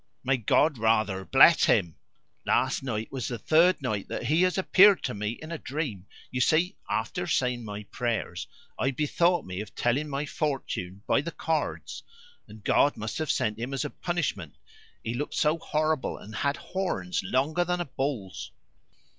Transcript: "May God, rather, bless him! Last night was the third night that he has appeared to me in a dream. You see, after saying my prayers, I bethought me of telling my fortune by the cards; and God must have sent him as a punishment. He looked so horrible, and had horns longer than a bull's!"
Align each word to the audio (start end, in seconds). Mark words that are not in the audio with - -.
"May 0.23 0.37
God, 0.37 0.79
rather, 0.79 1.23
bless 1.23 1.65
him! 1.65 1.95
Last 2.43 2.81
night 2.81 3.11
was 3.11 3.27
the 3.27 3.37
third 3.37 3.83
night 3.83 4.07
that 4.07 4.23
he 4.23 4.41
has 4.41 4.57
appeared 4.57 5.03
to 5.03 5.13
me 5.13 5.37
in 5.39 5.51
a 5.51 5.59
dream. 5.59 6.07
You 6.31 6.41
see, 6.41 6.75
after 6.89 7.27
saying 7.27 7.63
my 7.63 7.83
prayers, 7.91 8.47
I 8.79 8.89
bethought 8.89 9.45
me 9.45 9.61
of 9.61 9.75
telling 9.75 10.09
my 10.09 10.25
fortune 10.25 11.03
by 11.05 11.21
the 11.21 11.29
cards; 11.31 12.01
and 12.47 12.63
God 12.63 12.97
must 12.97 13.19
have 13.19 13.29
sent 13.29 13.59
him 13.59 13.75
as 13.75 13.85
a 13.85 13.91
punishment. 13.91 14.55
He 15.03 15.13
looked 15.13 15.35
so 15.35 15.59
horrible, 15.59 16.17
and 16.17 16.33
had 16.37 16.57
horns 16.57 17.21
longer 17.23 17.63
than 17.63 17.79
a 17.79 17.85
bull's!" 17.85 18.49